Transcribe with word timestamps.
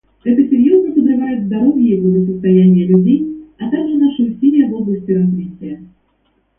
Это 0.23 0.41
серьезно 0.49 0.95
подрывает 0.95 1.45
здоровье 1.45 1.95
и 1.97 2.01
благосостояние 2.01 2.87
людей, 2.87 3.45
а 3.59 3.69
также 3.69 3.99
наши 3.99 4.23
усилия 4.31 4.65
в 4.67 4.73
области 4.73 5.11
развития. 5.11 5.83